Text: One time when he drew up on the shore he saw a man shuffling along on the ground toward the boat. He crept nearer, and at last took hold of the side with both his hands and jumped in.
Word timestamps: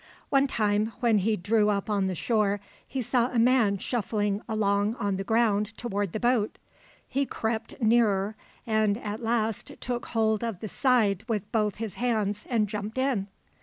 One 0.31 0.47
time 0.47 0.93
when 0.99 1.19
he 1.19 1.37
drew 1.37 1.69
up 1.69 1.87
on 1.87 2.07
the 2.07 2.15
shore 2.15 2.59
he 2.87 3.03
saw 3.03 3.27
a 3.27 3.37
man 3.37 3.77
shuffling 3.77 4.41
along 4.49 4.95
on 4.95 5.17
the 5.17 5.23
ground 5.23 5.77
toward 5.77 6.11
the 6.11 6.19
boat. 6.19 6.57
He 7.07 7.23
crept 7.27 7.79
nearer, 7.79 8.35
and 8.65 8.97
at 8.97 9.21
last 9.21 9.73
took 9.79 10.07
hold 10.07 10.43
of 10.43 10.59
the 10.59 10.67
side 10.67 11.23
with 11.27 11.51
both 11.51 11.75
his 11.75 11.93
hands 12.01 12.47
and 12.49 12.67
jumped 12.67 12.97
in. 12.97 13.27